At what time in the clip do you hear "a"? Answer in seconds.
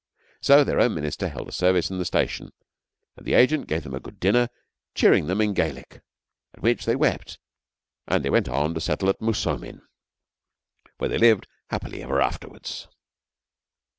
1.47-1.51, 3.93-3.99